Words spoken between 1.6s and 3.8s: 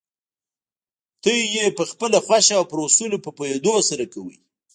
پخپله خوښه او پر اصولو په پوهېدو